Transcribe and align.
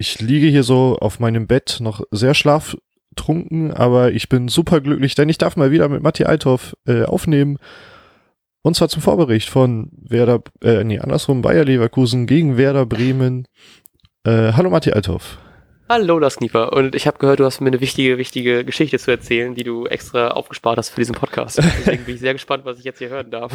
ich 0.00 0.18
liege 0.18 0.46
hier 0.46 0.62
so 0.62 0.96
auf 0.98 1.20
meinem 1.20 1.46
Bett 1.46 1.76
noch 1.80 2.02
sehr 2.10 2.32
schlaftrunken, 2.32 3.70
aber 3.70 4.12
ich 4.12 4.30
bin 4.30 4.48
super 4.48 4.80
glücklich, 4.80 5.14
denn 5.14 5.28
ich 5.28 5.36
darf 5.36 5.56
mal 5.56 5.70
wieder 5.70 5.90
mit 5.90 6.02
Matti 6.02 6.24
Althoff 6.24 6.74
äh, 6.86 7.04
aufnehmen. 7.04 7.58
Und 8.62 8.76
zwar 8.76 8.88
zum 8.88 9.02
Vorbericht 9.02 9.50
von 9.50 9.90
Werder, 9.92 10.42
äh, 10.64 10.84
nee, 10.84 10.98
andersrum, 10.98 11.42
Bayer 11.42 11.66
Leverkusen 11.66 12.26
gegen 12.26 12.56
Werder 12.56 12.86
Bremen. 12.86 13.46
Äh, 14.24 14.52
hallo 14.54 14.70
Matti 14.70 14.90
Althoff. 14.90 15.38
Hallo, 15.86 16.18
das 16.18 16.36
Knieper. 16.36 16.72
Und 16.72 16.94
ich 16.94 17.06
habe 17.06 17.18
gehört, 17.18 17.40
du 17.40 17.44
hast 17.44 17.60
mir 17.60 17.66
eine 17.66 17.80
wichtige, 17.82 18.16
wichtige 18.16 18.64
Geschichte 18.64 18.98
zu 18.98 19.10
erzählen, 19.10 19.54
die 19.54 19.64
du 19.64 19.86
extra 19.86 20.28
aufgespart 20.28 20.78
hast 20.78 20.90
für 20.90 21.00
diesen 21.00 21.14
Podcast. 21.14 21.58
Deswegen 21.58 22.04
bin 22.04 22.14
ich 22.14 22.20
sehr 22.20 22.32
gespannt, 22.32 22.64
was 22.64 22.78
ich 22.78 22.84
jetzt 22.84 23.00
hier 23.00 23.10
hören 23.10 23.30
darf. 23.30 23.52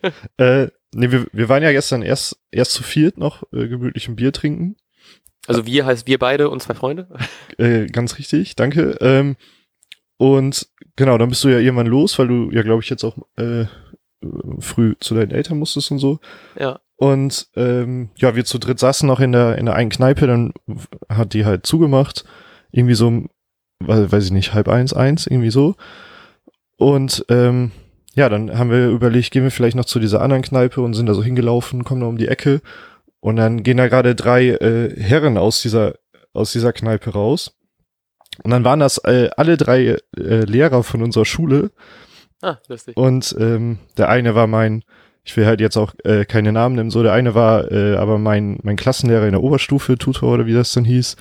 äh, 0.36 0.68
nee, 0.94 1.10
wir, 1.10 1.26
wir 1.32 1.48
waren 1.48 1.62
ja 1.62 1.72
gestern 1.72 2.02
erst, 2.02 2.38
erst 2.52 2.72
zu 2.72 2.84
viert 2.84 3.18
noch 3.18 3.42
äh, 3.52 3.66
gemütlich 3.66 4.06
ein 4.06 4.14
Bier 4.14 4.32
trinken. 4.32 4.76
Also 5.48 5.66
wir 5.66 5.86
heißt 5.86 6.06
wir 6.06 6.18
beide 6.18 6.50
und 6.50 6.62
zwei 6.62 6.74
Freunde? 6.74 7.08
Äh, 7.58 7.86
ganz 7.86 8.18
richtig, 8.18 8.54
danke. 8.54 8.96
Ähm, 9.00 9.34
und 10.16 10.68
genau, 10.94 11.18
dann 11.18 11.28
bist 11.28 11.42
du 11.42 11.48
ja 11.48 11.58
irgendwann 11.58 11.88
los, 11.88 12.16
weil 12.16 12.28
du 12.28 12.52
ja, 12.52 12.62
glaube 12.62 12.84
ich, 12.84 12.88
jetzt 12.88 13.02
auch 13.02 13.16
äh, 13.36 13.64
früh 14.60 14.94
zu 15.00 15.16
deinen 15.16 15.32
Eltern 15.32 15.58
musstest 15.58 15.90
und 15.90 15.98
so. 15.98 16.20
Ja. 16.56 16.78
Und 16.94 17.48
ähm, 17.56 18.10
ja, 18.16 18.36
wir 18.36 18.44
zu 18.44 18.58
dritt 18.58 18.78
saßen 18.78 19.08
noch 19.08 19.18
in 19.18 19.32
der 19.32 19.58
in 19.58 19.66
der 19.66 19.74
einen 19.74 19.90
Kneipe, 19.90 20.28
dann 20.28 20.52
hat 21.08 21.34
die 21.34 21.44
halt 21.44 21.66
zugemacht, 21.66 22.24
irgendwie 22.70 22.94
so, 22.94 23.24
weiß 23.80 24.26
ich 24.26 24.30
nicht, 24.30 24.54
halb 24.54 24.68
eins, 24.68 24.92
eins, 24.92 25.26
irgendwie 25.26 25.50
so. 25.50 25.74
Und 26.76 27.24
ähm, 27.28 27.72
ja, 28.14 28.28
dann 28.28 28.56
haben 28.56 28.70
wir 28.70 28.88
überlegt, 28.88 29.32
gehen 29.32 29.42
wir 29.42 29.50
vielleicht 29.50 29.76
noch 29.76 29.84
zu 29.84 29.98
dieser 29.98 30.20
anderen 30.20 30.42
Kneipe 30.42 30.80
und 30.80 30.94
sind 30.94 31.06
da 31.06 31.14
so 31.14 31.24
hingelaufen, 31.24 31.82
kommen 31.82 32.02
da 32.02 32.06
um 32.06 32.18
die 32.18 32.28
Ecke 32.28 32.62
und 33.20 33.36
dann 33.36 33.62
gehen 33.62 33.76
da 33.76 33.88
gerade 33.88 34.14
drei 34.14 34.48
äh, 34.48 35.00
Herren 35.00 35.38
aus 35.38 35.62
dieser 35.62 35.94
aus 36.32 36.52
dieser 36.52 36.72
Kneipe 36.72 37.10
raus. 37.10 37.54
Und 38.44 38.50
dann 38.50 38.64
waren 38.64 38.80
das 38.80 38.98
äh, 38.98 39.30
alle 39.36 39.56
drei 39.56 39.96
äh, 40.16 40.44
Lehrer 40.44 40.82
von 40.84 41.02
unserer 41.02 41.24
Schule. 41.24 41.70
Ah, 42.40 42.58
lustig. 42.68 42.96
Und 42.96 43.34
ähm, 43.38 43.78
der 43.96 44.08
eine 44.08 44.34
war 44.34 44.46
mein 44.46 44.84
ich 45.28 45.36
will 45.36 45.44
halt 45.44 45.60
jetzt 45.60 45.76
auch 45.76 45.92
äh, 46.04 46.24
keine 46.24 46.52
Namen 46.52 46.76
nennen, 46.76 46.90
so 46.90 47.02
der 47.02 47.12
eine 47.12 47.34
war 47.34 47.70
äh, 47.70 47.96
aber 47.96 48.16
mein, 48.16 48.58
mein 48.62 48.76
Klassenlehrer 48.76 49.26
in 49.26 49.32
der 49.32 49.42
Oberstufe, 49.42 49.98
Tutor 49.98 50.32
oder 50.32 50.46
wie 50.46 50.54
das 50.54 50.72
dann 50.72 50.86
hieß. 50.86 51.16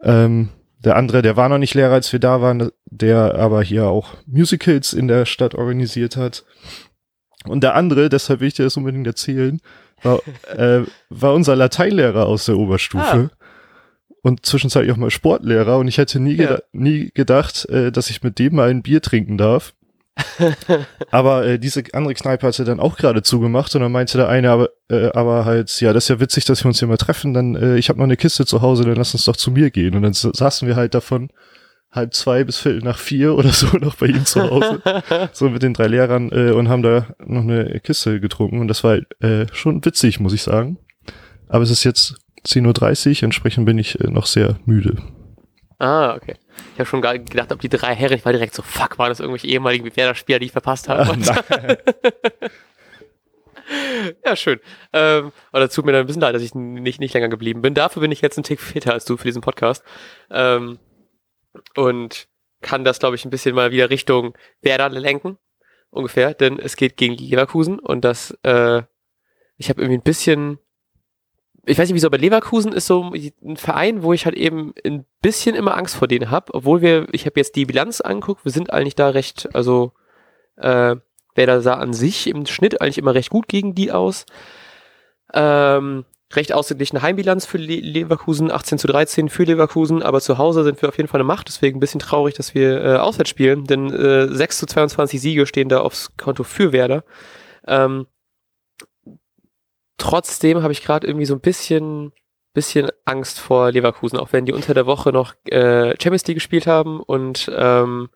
Ähm, 0.00 0.50
der 0.78 0.94
andere, 0.94 1.22
der 1.22 1.36
war 1.36 1.48
noch 1.48 1.58
nicht 1.58 1.74
Lehrer, 1.74 1.94
als 1.94 2.12
wir 2.12 2.20
da 2.20 2.40
waren, 2.40 2.70
der 2.86 3.34
aber 3.34 3.62
hier 3.62 3.88
auch 3.88 4.14
Musicals 4.26 4.92
in 4.92 5.08
der 5.08 5.26
Stadt 5.26 5.56
organisiert 5.56 6.16
hat. 6.16 6.44
Und 7.46 7.62
der 7.62 7.74
andere, 7.74 8.08
deshalb 8.08 8.40
will 8.40 8.48
ich 8.48 8.54
dir 8.54 8.64
das 8.64 8.76
unbedingt 8.76 9.06
erzählen, 9.06 9.60
war, 10.02 10.20
äh, 10.56 10.82
war 11.10 11.34
unser 11.34 11.56
Lateinlehrer 11.56 12.26
aus 12.26 12.46
der 12.46 12.56
Oberstufe. 12.56 13.30
Ah. 13.32 13.36
Und 14.24 14.46
zwischenzeitlich 14.46 14.92
auch 14.92 14.98
mal 14.98 15.10
Sportlehrer. 15.10 15.78
Und 15.78 15.88
ich 15.88 15.98
hätte 15.98 16.20
nie, 16.20 16.34
ja. 16.34 16.46
geda 16.46 16.62
nie 16.72 17.10
gedacht, 17.12 17.68
äh, 17.68 17.90
dass 17.90 18.10
ich 18.10 18.22
mit 18.22 18.38
dem 18.38 18.54
mal 18.54 18.70
ein 18.70 18.82
Bier 18.82 19.02
trinken 19.02 19.36
darf. 19.36 19.74
aber 21.10 21.46
äh, 21.46 21.58
diese 21.58 21.82
andere 21.94 22.14
Kneipe 22.14 22.46
hatte 22.46 22.64
dann 22.64 22.80
auch 22.80 22.96
gerade 22.96 23.22
zugemacht 23.22 23.74
und 23.74 23.80
dann 23.80 23.92
meinte 23.92 24.18
der 24.18 24.28
eine 24.28 24.50
aber, 24.50 24.68
äh, 24.90 25.08
aber 25.12 25.46
halt, 25.46 25.80
ja, 25.80 25.94
das 25.94 26.04
ist 26.04 26.08
ja 26.08 26.20
witzig, 26.20 26.44
dass 26.44 26.62
wir 26.62 26.68
uns 26.68 26.80
hier 26.80 26.88
mal 26.88 26.98
treffen, 26.98 27.32
dann 27.32 27.54
äh, 27.54 27.76
ich 27.78 27.88
habe 27.88 27.98
noch 27.98 28.04
eine 28.04 28.18
Kiste 28.18 28.44
zu 28.44 28.60
Hause, 28.60 28.84
dann 28.84 28.96
lass 28.96 29.14
uns 29.14 29.24
doch 29.24 29.36
zu 29.36 29.50
mir 29.50 29.70
gehen. 29.70 29.94
Und 29.94 30.02
dann 30.02 30.12
saßen 30.12 30.68
wir 30.68 30.76
halt 30.76 30.94
davon 30.94 31.30
halb 31.92 32.14
zwei 32.14 32.42
bis 32.42 32.58
viertel 32.58 32.80
nach 32.82 32.98
vier 32.98 33.34
oder 33.34 33.50
so 33.50 33.66
noch 33.78 33.96
bei 33.96 34.06
ihm 34.06 34.24
zu 34.24 34.42
Hause, 34.42 34.82
so 35.32 35.48
mit 35.50 35.62
den 35.62 35.74
drei 35.74 35.86
Lehrern 35.86 36.30
äh, 36.32 36.52
und 36.52 36.68
haben 36.68 36.82
da 36.82 37.08
noch 37.24 37.42
eine 37.42 37.80
Kiste 37.80 38.20
getrunken 38.20 38.60
und 38.60 38.68
das 38.68 38.82
war 38.82 38.98
äh, 39.20 39.46
schon 39.52 39.84
witzig, 39.84 40.18
muss 40.18 40.32
ich 40.32 40.42
sagen. 40.42 40.78
Aber 41.48 41.62
es 41.62 41.70
ist 41.70 41.84
jetzt 41.84 42.16
10.30 42.46 43.18
Uhr, 43.18 43.22
entsprechend 43.24 43.66
bin 43.66 43.78
ich 43.78 44.00
äh, 44.00 44.10
noch 44.10 44.26
sehr 44.26 44.56
müde. 44.64 44.96
Ah, 45.78 46.14
okay. 46.14 46.36
Ich 46.74 46.78
habe 46.78 46.88
schon 46.88 47.02
gedacht, 47.02 47.52
ob 47.52 47.60
die 47.60 47.68
drei 47.68 47.94
Herren, 47.94 48.16
ich 48.16 48.24
war 48.24 48.32
direkt 48.32 48.54
so, 48.54 48.62
fuck, 48.62 48.98
waren 48.98 49.08
das 49.08 49.20
irgendwelche 49.20 49.48
ehemaligen 49.48 49.84
Werder-Spieler, 49.96 50.38
die 50.38 50.46
ich 50.46 50.52
verpasst 50.52 50.88
habe? 50.88 51.18
ja, 54.24 54.36
schön. 54.36 54.60
Ähm, 54.92 55.32
aber 55.50 55.64
das 55.64 55.74
tut 55.74 55.84
mir 55.84 55.90
dann 55.92 56.02
ein 56.02 56.06
bisschen 56.06 56.22
leid, 56.22 56.36
dass 56.36 56.42
ich 56.42 56.54
nicht, 56.54 57.00
nicht 57.00 57.14
länger 57.14 57.28
geblieben 57.28 57.62
bin. 57.62 57.74
Dafür 57.74 58.00
bin 58.00 58.12
ich 58.12 58.20
jetzt 58.20 58.38
ein 58.38 58.44
Tick 58.44 58.60
fitter 58.60 58.92
als 58.92 59.04
du 59.04 59.16
für 59.16 59.24
diesen 59.24 59.42
Podcast. 59.42 59.82
Ähm, 60.30 60.78
und 61.76 62.28
kann 62.60 62.84
das, 62.84 62.98
glaube 62.98 63.16
ich, 63.16 63.24
ein 63.24 63.30
bisschen 63.30 63.54
mal 63.54 63.70
wieder 63.70 63.90
Richtung 63.90 64.36
Werder 64.60 64.88
lenken. 64.88 65.38
Ungefähr, 65.90 66.32
denn 66.32 66.58
es 66.58 66.76
geht 66.76 66.96
gegen 66.96 67.16
Leverkusen 67.16 67.78
und 67.78 68.02
das, 68.04 68.30
äh, 68.44 68.82
ich 69.58 69.68
habe 69.68 69.82
irgendwie 69.82 69.98
ein 69.98 70.02
bisschen 70.02 70.58
ich 71.64 71.78
weiß 71.78 71.88
nicht 71.88 71.94
wieso, 71.94 72.08
aber 72.08 72.18
Leverkusen 72.18 72.72
ist 72.72 72.86
so 72.86 73.12
ein 73.12 73.56
Verein, 73.56 74.02
wo 74.02 74.12
ich 74.12 74.24
halt 74.24 74.34
eben 74.34 74.74
ein 74.84 75.06
bisschen 75.20 75.54
immer 75.54 75.76
Angst 75.76 75.94
vor 75.94 76.08
denen 76.08 76.30
habe, 76.30 76.52
obwohl 76.54 76.82
wir, 76.82 77.06
ich 77.12 77.24
habe 77.26 77.38
jetzt 77.38 77.54
die 77.54 77.66
Bilanz 77.66 78.00
angeguckt, 78.00 78.44
wir 78.44 78.52
sind 78.52 78.72
eigentlich 78.72 78.96
da 78.96 79.10
recht, 79.10 79.54
also 79.54 79.92
äh, 80.56 80.96
wer 81.34 81.46
da 81.46 81.60
sah 81.60 81.74
an 81.74 81.92
sich 81.92 82.26
im 82.26 82.46
Schnitt 82.46 82.80
eigentlich 82.80 82.98
immer 82.98 83.14
recht 83.14 83.30
gut 83.30 83.46
gegen 83.46 83.74
die 83.74 83.92
aus. 83.92 84.26
Ähm, 85.32 86.04
recht 86.36 86.52
ausgeglichene 86.52 87.02
Heimbilanz 87.02 87.46
für 87.46 87.58
Le 87.58 87.76
Leverkusen, 87.76 88.50
18 88.50 88.78
zu 88.78 88.86
13 88.86 89.28
für 89.28 89.44
Leverkusen, 89.44 90.02
aber 90.02 90.20
zu 90.20 90.38
Hause 90.38 90.64
sind 90.64 90.80
wir 90.80 90.88
auf 90.88 90.96
jeden 90.96 91.08
Fall 91.08 91.20
eine 91.20 91.26
Macht, 91.26 91.48
deswegen 91.48 91.76
ein 91.76 91.80
bisschen 91.80 92.00
traurig, 92.00 92.34
dass 92.34 92.54
wir 92.54 92.84
äh, 92.84 92.96
auswärts 92.96 93.30
spielen, 93.30 93.64
denn 93.64 93.92
äh, 93.92 94.28
6 94.28 94.58
zu 94.58 94.66
22 94.66 95.20
Siege 95.20 95.46
stehen 95.46 95.68
da 95.68 95.80
aufs 95.80 96.16
Konto 96.16 96.44
für 96.44 96.72
Werder. 96.72 97.04
Ähm, 97.66 98.06
trotzdem 99.98 100.62
habe 100.62 100.72
ich 100.72 100.82
gerade 100.82 101.06
irgendwie 101.06 101.26
so 101.26 101.34
ein 101.34 101.40
bisschen, 101.40 102.12
bisschen 102.54 102.90
Angst 103.04 103.38
vor 103.38 103.70
Leverkusen, 103.70 104.18
auch 104.18 104.32
wenn 104.32 104.46
die 104.46 104.52
unter 104.52 104.74
der 104.74 104.86
Woche 104.86 105.12
noch 105.12 105.34
äh, 105.46 105.94
Champions 106.00 106.26
League 106.26 106.36
gespielt 106.36 106.66
haben 106.66 107.00
und 107.00 107.50
ähm, 107.54 108.08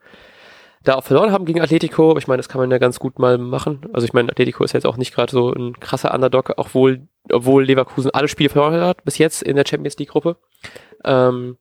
da 0.86 0.94
auch 0.94 1.04
verloren 1.04 1.32
haben 1.32 1.44
gegen 1.44 1.60
Atletico. 1.60 2.10
Aber 2.10 2.19
ich 2.19 2.28
meine, 2.28 2.38
das 2.38 2.48
kann 2.48 2.60
man 2.60 2.70
ja 2.70 2.78
ganz 2.78 2.98
gut 2.98 3.19
mal 3.19 3.38
machen. 3.38 3.86
Also 3.92 4.06
ich 4.06 4.12
meine, 4.12 4.30
Atletico 4.30 4.64
ist 4.64 4.72
jetzt 4.72 4.86
auch 4.86 4.97
nicht 4.97 5.14
gerade 5.14 5.32
so 5.32 5.52
ein 5.52 5.78
krasser 5.80 6.14
Underdog, 6.14 6.54
obwohl, 6.56 7.08
obwohl 7.30 7.64
Leverkusen 7.64 8.10
alle 8.12 8.28
Spiele 8.28 8.50
verloren 8.50 8.80
hat 8.80 9.04
bis 9.04 9.19
jetzt 9.19 9.42
in 9.42 9.56
der 9.56 9.64
Champions 9.66 9.98
League 9.98 10.10
Gruppe. 10.10 10.36
Ähm, 11.04 11.58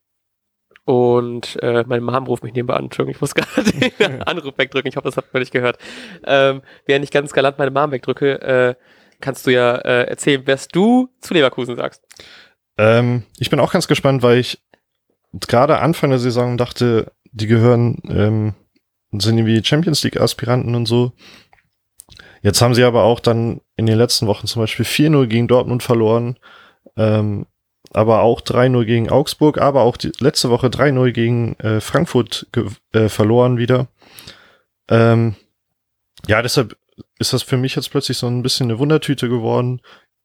und 0.86 1.58
äh, 1.64 1.84
meine 1.88 2.02
Mom 2.02 2.28
ruft 2.28 2.44
mich 2.44 2.54
nebenbei 2.54 2.76
an. 2.76 2.86
Entschuldigung, 2.86 3.16
ich 3.16 3.22
muss 3.22 3.36
gerade 3.36 3.64
den 3.64 4.24
Anruf 4.28 4.58
wegdrücken. 4.58 4.90
Ich 4.90 4.96
hoffe, 4.96 5.08
das 5.08 5.18
habt 5.18 5.34
ihr 5.34 5.40
nicht 5.40 5.52
gehört. 5.52 5.78
Ähm, 6.26 6.62
während 6.86 7.04
ich 7.04 7.12
ganz 7.12 7.34
galant 7.34 7.58
meine 7.58 7.72
Mom 7.72 7.92
wegdrücke, 7.92 8.42
äh, 8.42 8.76
kannst 9.20 9.48
du 9.48 9.52
ja 9.52 9.76
äh, 9.76 10.04
erzählen, 10.04 10.44
was 10.46 10.68
du 10.68 11.10
zu 11.20 11.34
Leverkusen 11.34 11.76
sagst. 11.76 12.04
Ähm, 12.78 13.24
ich 13.40 13.50
bin 13.50 13.60
auch 13.60 13.72
ganz 13.72 13.88
gespannt, 13.88 14.22
weil 14.22 14.38
ich 14.38 14.62
gerade 15.34 15.80
Anfang 15.80 16.12
der 16.12 16.20
Saison 16.20 16.58
dachte, 16.58 17.12
die 17.32 17.48
gehören, 17.48 18.02
ähm, 18.08 18.54
sind 19.22 19.38
irgendwie 19.38 19.64
Champions 19.64 20.04
League 20.04 20.20
Aspiranten 20.20 20.76
und 20.76 20.86
so. 20.86 21.14
Jetzt 22.42 22.62
haben 22.62 22.76
sie 22.76 22.84
aber 22.84 23.04
auch 23.04 23.20
dann 23.20 23.62
in 23.76 23.88
den 23.88 23.98
letzten 23.98 24.28
Wochen 24.28 24.48
zum 24.48 24.62
Beispiel 24.62 24.86
4-0 24.86 25.28
gegen 25.28 25.48
Dortmund 25.48 25.82
verloren, 25.82 26.38
ähm, 26.96 27.48
aber 27.92 28.22
auch 28.22 28.42
3-0 28.42 28.86
gegen 28.86 29.10
Augsburg, 29.10 29.58
aber 29.58 29.82
auch 29.82 29.98
die 29.98 30.12
letzte 30.20 30.50
Woche 30.50 30.68
3-0 30.68 31.12
gegen 31.12 31.56
äh, 31.56 31.82
Frankfurt 31.82 32.48
äh, 32.94 33.10
verloren 33.10 33.58
wieder. 33.58 33.88
Ähm, 34.90 35.36
ja, 36.28 36.42
deshalb 36.42 36.78
ist 37.18 37.34
das 37.34 37.44
für 37.44 37.58
mich 37.58 37.76
jetzt 37.76 37.90
plötzlich 37.90 38.18
so 38.18 38.28
ein 38.28 38.44
bisschen 38.44 38.70
eine 38.70 38.80
Wundertüte 38.80 39.28
geworden. 39.30 39.82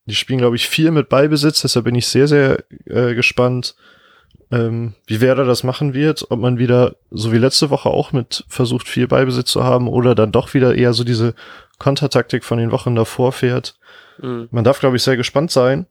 Die 0.07 0.15
spielen, 0.15 0.41
glaube 0.41 0.57
ich, 0.57 0.69
viel 0.69 0.91
mit 0.91 1.09
Ballbesitz, 1.09 1.63
deshalb 1.63 1.85
bin 1.85 1.95
ich 1.95 2.07
sehr, 2.07 2.29
sehr 2.29 2.65
äh, 2.87 3.15
gespannt, 3.15 3.77
ähm, 4.51 4.95
wie 5.07 5.21
Werder 5.21 5.45
das 5.45 5.63
machen 5.63 5.95
wird, 5.95 6.31
ob 6.31 6.41
man 6.41 6.59
wieder, 6.59 6.97
so 7.11 7.33
wie 7.33 7.39
letzte 7.39 7.71
Woche 7.71 7.89
auch 7.89 8.13
mit 8.13 8.45
versucht, 8.49 8.89
viel 8.89 9.07
Ballbesitz 9.07 9.51
zu 9.51 9.65
haben 9.65 9.89
oder 9.89 10.15
dann 10.15 10.33
doch 10.33 10.55
wieder 10.55 10.75
eher 10.75 10.93
so 10.93 11.05
diese 11.05 11.35
Kontertaktik 11.79 12.45
von 12.45 12.59
den 12.59 12.73
Wochen 12.73 12.95
davor 12.95 13.33
fährt. 13.33 13.77
Mhm. 14.19 14.49
Man 14.51 14.65
darf, 14.65 14.81
glaube 14.81 14.97
ich, 14.97 15.03
sehr 15.03 15.17
gespannt 15.17 15.51
sein. 15.51 15.87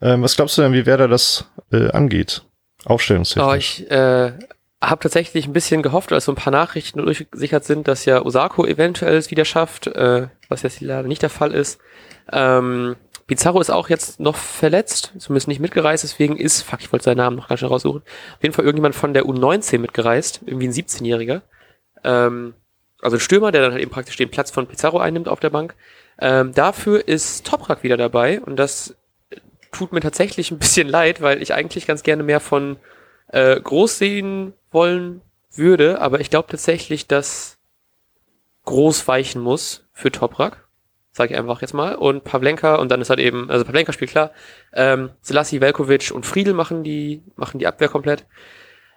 Ähm, 0.00 0.22
was 0.22 0.36
glaubst 0.36 0.56
du 0.56 0.62
denn, 0.62 0.72
wie 0.72 0.86
Werder 0.86 1.08
das 1.08 1.50
äh, 1.72 1.90
angeht? 1.90 2.44
Aufstellungstechnisch. 2.84 3.50
Oh, 3.50 3.54
ich 3.54 3.90
äh, 3.90 4.32
habe 4.80 5.02
tatsächlich 5.02 5.46
ein 5.46 5.52
bisschen 5.52 5.82
gehofft, 5.82 6.12
als 6.12 6.26
so 6.26 6.32
ein 6.32 6.36
paar 6.36 6.52
Nachrichten 6.52 7.02
durchgesichert 7.02 7.64
sind, 7.64 7.88
dass 7.88 8.04
ja 8.04 8.24
Osako 8.24 8.64
eventuell 8.64 9.16
es 9.16 9.30
wieder 9.30 9.44
schafft, 9.44 9.88
äh, 9.88 10.28
was 10.48 10.62
jetzt 10.62 10.80
leider 10.80 11.08
nicht 11.08 11.22
der 11.22 11.30
Fall 11.30 11.52
ist. 11.52 11.80
Ähm, 12.32 12.96
Pizarro 13.28 13.60
ist 13.60 13.70
auch 13.70 13.90
jetzt 13.90 14.20
noch 14.20 14.36
verletzt, 14.36 15.12
zumindest 15.18 15.48
nicht 15.48 15.60
mitgereist, 15.60 16.02
deswegen 16.02 16.38
ist, 16.38 16.62
fuck, 16.62 16.80
ich 16.80 16.90
wollte 16.90 17.04
seinen 17.04 17.18
Namen 17.18 17.36
noch 17.36 17.46
ganz 17.46 17.60
schnell 17.60 17.70
raussuchen, 17.70 18.00
auf 18.02 18.42
jeden 18.42 18.54
Fall 18.54 18.64
irgendjemand 18.64 18.94
von 18.94 19.12
der 19.12 19.26
U19 19.26 19.78
mitgereist, 19.78 20.40
irgendwie 20.46 20.66
ein 20.66 20.72
17-Jähriger. 20.72 21.42
Ähm, 22.04 22.54
also 23.02 23.16
ein 23.18 23.20
Stürmer, 23.20 23.52
der 23.52 23.60
dann 23.60 23.72
halt 23.72 23.82
eben 23.82 23.90
praktisch 23.90 24.16
den 24.16 24.30
Platz 24.30 24.50
von 24.50 24.66
Pizarro 24.66 24.98
einnimmt 24.98 25.28
auf 25.28 25.40
der 25.40 25.50
Bank. 25.50 25.74
Ähm, 26.18 26.54
dafür 26.54 27.06
ist 27.06 27.46
Toprak 27.46 27.82
wieder 27.82 27.98
dabei 27.98 28.40
und 28.40 28.56
das 28.56 28.96
tut 29.72 29.92
mir 29.92 30.00
tatsächlich 30.00 30.50
ein 30.50 30.58
bisschen 30.58 30.88
leid, 30.88 31.20
weil 31.20 31.42
ich 31.42 31.52
eigentlich 31.52 31.86
ganz 31.86 32.02
gerne 32.02 32.22
mehr 32.22 32.40
von 32.40 32.78
äh, 33.28 33.60
Groß 33.60 33.98
sehen 33.98 34.54
wollen 34.70 35.20
würde, 35.52 36.00
aber 36.00 36.20
ich 36.20 36.30
glaube 36.30 36.48
tatsächlich, 36.50 37.06
dass 37.06 37.58
Groß 38.64 39.06
weichen 39.06 39.42
muss 39.42 39.84
für 39.92 40.10
Toprak. 40.10 40.67
Sage 41.18 41.34
ich 41.34 41.38
einfach 41.38 41.60
jetzt 41.60 41.74
mal. 41.74 41.94
Und 41.94 42.24
Pavlenka 42.24 42.76
und 42.76 42.90
dann 42.90 43.02
ist 43.02 43.10
halt 43.10 43.20
eben, 43.20 43.50
also 43.50 43.64
Pavlenka 43.64 43.92
spielt 43.92 44.10
klar. 44.10 44.30
Ähm, 44.72 45.10
Selassie, 45.20 45.60
Velkovic 45.60 46.10
und 46.10 46.24
Friedel 46.24 46.54
machen 46.54 46.82
die, 46.82 47.22
machen 47.36 47.58
die 47.58 47.66
Abwehr 47.66 47.88
komplett. 47.88 48.24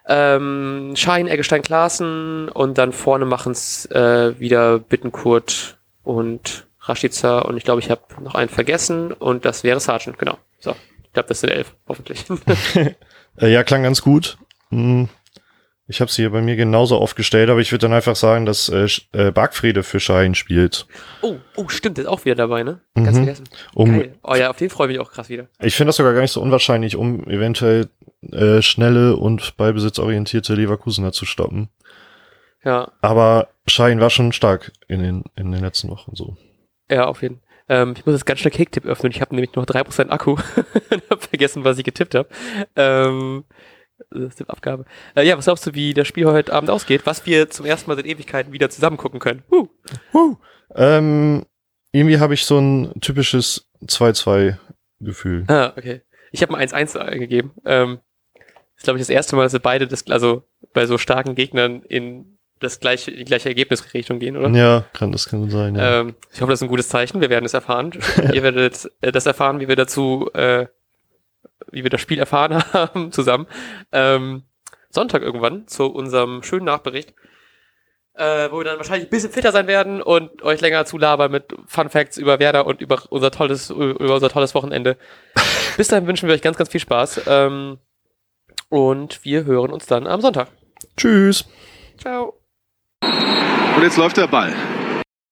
Ähm, 0.08 0.94
Schein, 0.96 1.28
Eggestein, 1.28 1.62
Klaassen 1.62 2.48
und 2.48 2.78
dann 2.78 2.92
vorne 2.92 3.24
machen's 3.26 3.86
äh, 3.86 4.38
wieder 4.40 4.78
Bittenkurt 4.78 5.76
und 6.02 6.66
Rashica 6.80 7.40
und 7.40 7.56
ich 7.56 7.64
glaube, 7.64 7.80
ich 7.80 7.90
habe 7.90 8.02
noch 8.20 8.34
einen 8.34 8.48
vergessen 8.48 9.12
und 9.12 9.44
das 9.44 9.62
wäre 9.62 9.78
Sargent, 9.78 10.18
genau. 10.18 10.38
So, 10.58 10.74
ich 11.04 11.12
glaube, 11.12 11.28
das 11.28 11.40
sind 11.40 11.50
elf, 11.50 11.74
hoffentlich. 11.86 12.24
Äh, 13.38 13.50
ja, 13.50 13.64
klang 13.64 13.82
ganz 13.82 14.02
gut. 14.02 14.36
Hm. 14.68 15.08
Ich 15.88 16.00
habe 16.00 16.10
sie 16.10 16.22
hier 16.22 16.30
bei 16.30 16.40
mir 16.42 16.54
genauso 16.56 16.96
aufgestellt, 16.96 17.50
aber 17.50 17.60
ich 17.60 17.72
würde 17.72 17.82
dann 17.86 17.92
einfach 17.92 18.14
sagen, 18.16 18.46
dass 18.46 18.68
äh, 18.68 18.86
äh, 19.12 19.30
Bargfrede 19.32 19.82
für 19.82 19.98
Schein 20.00 20.34
spielt. 20.34 20.86
oh, 21.22 21.36
oh, 21.56 21.68
stimmt, 21.68 21.96
der 21.98 22.04
ist 22.04 22.08
auch 22.10 22.24
wieder 22.24 22.36
dabei, 22.36 22.62
ne? 22.62 22.80
Ganz 22.94 23.10
Mhm. 23.10 23.14
vergessen. 23.24 23.44
Um, 23.74 23.90
Geil. 23.98 24.14
Oh 24.22 24.34
ja, 24.34 24.48
auf 24.50 24.56
den 24.56 24.70
freue 24.70 24.86
ich 24.86 24.96
mich 24.96 25.00
auch 25.00 25.10
krass 25.12 25.28
wieder. 25.28 25.48
ich 25.60 25.74
finde 25.74 25.88
das 25.88 25.96
sogar 25.96 26.14
gar 26.14 26.20
nicht 26.22 26.30
so 26.32 26.40
unwahrscheinlich, 26.40 26.94
um 26.96 27.26
eventuell 27.28 27.88
äh, 28.30 28.62
schnelle 28.62 29.16
und 29.16 29.56
ballbesitzorientierte 29.56 30.54
Leverkusener 30.54 31.12
zu 31.12 31.26
stoppen. 31.26 31.68
Ja, 32.64 32.92
Aber 33.00 33.48
Schein 33.66 34.00
war 34.00 34.10
schon 34.10 34.30
stark 34.32 34.70
in 34.86 35.02
den, 35.02 35.24
in 35.36 35.50
den 35.50 35.60
letzten 35.62 35.90
Wochen 35.90 36.14
so. 36.14 36.36
ja, 36.90 37.06
auf 37.06 37.22
jeden 37.22 37.36
Fall. 37.36 37.44
Ähm, 37.68 37.94
ich 37.96 38.04
muss 38.06 38.14
jetzt 38.14 38.26
ganz 38.26 38.40
schnell 38.40 38.52
Cake-Tipp 38.52 38.84
öffnen. 38.86 39.12
Ich 39.12 39.20
habe 39.20 39.34
nämlich 39.34 39.54
noch 39.54 39.64
3% 39.66 40.10
Akku 40.10 40.32
und 40.90 41.02
habe 41.10 41.20
vergessen, 41.20 41.64
was 41.64 41.78
ich 41.78 41.84
getippt 41.84 42.14
habe. 42.14 42.28
Ähm, 42.76 43.44
Abgabe. 44.48 44.84
Äh, 45.14 45.26
ja, 45.26 45.36
was 45.36 45.44
glaubst 45.44 45.66
du, 45.66 45.74
wie 45.74 45.94
das 45.94 46.08
Spiel 46.08 46.26
heute 46.26 46.52
Abend 46.52 46.70
ausgeht? 46.70 47.02
Was 47.04 47.26
wir 47.26 47.50
zum 47.50 47.66
ersten 47.66 47.90
Mal 47.90 47.96
seit 47.96 48.06
Ewigkeiten 48.06 48.52
wieder 48.52 48.70
zusammen 48.70 48.96
gucken 48.96 49.20
können. 49.20 49.42
Uh. 49.50 49.68
Huh. 50.12 50.36
Ähm, 50.74 51.44
irgendwie 51.92 52.18
habe 52.18 52.34
ich 52.34 52.44
so 52.46 52.58
ein 52.58 53.00
typisches 53.00 53.68
2-2-Gefühl. 53.84 55.44
Ah, 55.48 55.72
okay. 55.76 56.02
Ich 56.30 56.42
habe 56.42 56.52
mal 56.52 56.62
1-1 56.62 56.96
eingegeben. 56.98 57.52
Ähm, 57.64 58.00
ist, 58.76 58.84
glaube 58.84 58.98
ich, 58.98 59.02
das 59.02 59.10
erste 59.10 59.36
Mal, 59.36 59.42
dass 59.44 59.52
wir 59.52 59.60
beide 59.60 59.86
das, 59.86 60.06
also 60.08 60.44
bei 60.72 60.86
so 60.86 60.98
starken 60.98 61.34
Gegnern 61.34 61.82
in 61.82 62.38
das 62.62 62.80
gleiche, 62.80 63.10
in 63.10 63.18
die 63.18 63.24
gleiche 63.24 63.48
Ergebnisrichtung 63.48 64.18
gehen, 64.18 64.36
oder? 64.36 64.48
Ja, 64.50 64.84
kann, 64.92 65.12
das 65.12 65.28
kann 65.28 65.50
sein, 65.50 65.74
ja. 65.74 66.00
Ähm, 66.00 66.14
ich 66.32 66.40
hoffe, 66.40 66.52
das 66.52 66.60
ist 66.60 66.62
ein 66.62 66.68
gutes 66.68 66.88
Zeichen. 66.88 67.20
Wir 67.20 67.30
werden 67.30 67.44
es 67.44 67.54
erfahren. 67.54 67.92
Ihr 68.32 68.42
werdet 68.42 68.90
äh, 69.00 69.12
das 69.12 69.26
erfahren, 69.26 69.60
wie 69.60 69.68
wir 69.68 69.76
dazu, 69.76 70.30
äh, 70.34 70.66
wie 71.72 71.82
wir 71.82 71.90
das 71.90 72.00
Spiel 72.00 72.18
erfahren 72.18 72.62
haben 72.72 73.12
zusammen. 73.12 73.46
Ähm, 73.90 74.42
Sonntag 74.90 75.22
irgendwann 75.22 75.66
zu 75.66 75.86
unserem 75.86 76.42
schönen 76.42 76.66
Nachbericht, 76.66 77.14
äh, 78.14 78.50
wo 78.50 78.58
wir 78.58 78.64
dann 78.64 78.76
wahrscheinlich 78.76 79.08
ein 79.08 79.10
bisschen 79.10 79.32
fitter 79.32 79.52
sein 79.52 79.66
werden 79.66 80.02
und 80.02 80.42
euch 80.42 80.60
länger 80.60 80.84
zulabern 80.84 81.32
mit 81.32 81.54
Fun 81.66 81.88
Facts 81.88 82.18
über 82.18 82.38
Werder 82.38 82.66
und 82.66 82.80
über 82.80 83.02
unser 83.08 83.30
tolles, 83.30 83.70
über 83.70 84.14
unser 84.14 84.28
tolles 84.28 84.54
Wochenende. 84.54 84.96
Bis 85.76 85.88
dahin 85.88 86.06
wünschen 86.06 86.28
wir 86.28 86.34
euch 86.34 86.42
ganz, 86.42 86.58
ganz 86.58 86.70
viel 86.70 86.80
Spaß. 86.80 87.22
Ähm, 87.26 87.78
und 88.68 89.24
wir 89.24 89.44
hören 89.44 89.70
uns 89.70 89.86
dann 89.86 90.06
am 90.06 90.20
Sonntag. 90.20 90.48
Tschüss. 90.96 91.44
Ciao. 91.98 92.38
Und 93.02 93.82
jetzt 93.82 93.96
läuft 93.96 94.16
der 94.16 94.26
Ball. 94.26 94.52